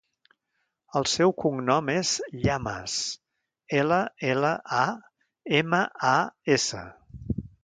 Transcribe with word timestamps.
El 0.99 1.03
seu 1.09 1.33
cognom 1.43 1.91
és 1.95 2.13
Llamas: 2.45 2.95
ela, 3.83 4.01
ela, 4.33 4.55
a, 4.81 4.83
ema, 5.61 5.85
a, 6.15 6.19
essa. 6.59 6.83